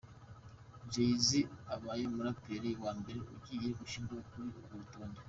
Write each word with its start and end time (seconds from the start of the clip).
Jay 0.91 1.13
Z 1.27 1.29
abaye 1.75 2.03
umuraperi 2.11 2.71
wa 2.83 2.91
mbere 2.99 3.19
ugiye 3.35 3.67
gushyirwa 3.79 4.17
kuri 4.29 4.45
urwo 4.57 4.73
rutonde. 4.81 5.19